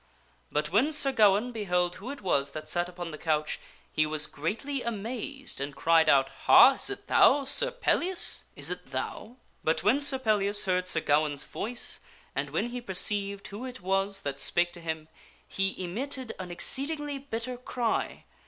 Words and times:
But 0.51 0.71
when 0.71 0.91
Sir 0.91 1.11
Gawaine 1.11 1.51
beheld 1.51 1.97
who 1.97 2.09
it 2.09 2.21
was 2.23 2.53
that 2.53 2.67
sat 2.67 2.89
upon 2.89 3.11
the 3.11 3.19
couch, 3.19 3.59
he 3.91 4.07
was 4.07 4.25
greatly 4.25 4.81
amazed 4.81 5.61
and 5.61 5.75
cried 5.75 6.09
out," 6.09 6.27
Ha! 6.45 6.73
is 6.73 6.89
it 6.89 7.05
thou, 7.05 7.43
Sir 7.43 7.69
Pellias? 7.69 8.43
is 8.55 8.71
it 8.71 8.89
thou?" 8.89 9.35
But 9.63 9.83
when 9.83 10.01
Sir 10.01 10.17
Pellias 10.17 10.63
heard 10.65 10.87
Sir 10.87 11.01
Gawaine's 11.01 11.43
voice, 11.43 11.99
and 12.35 12.49
when 12.49 12.69
he 12.69 12.81
perceived 12.81 13.47
who 13.49 13.63
it 13.63 13.81
was 13.81 14.21
that 14.21 14.39
spake 14.39 14.73
to 14.73 14.81
him, 14.81 15.07
he 15.47 15.75
emitted 15.83 16.31
an 16.39 16.49
exceedingly 16.49 17.19
bitter 17.19 17.55
cry. 17.55 18.23